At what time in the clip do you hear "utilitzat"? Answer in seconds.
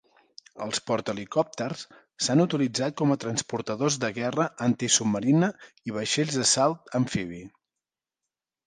2.45-2.97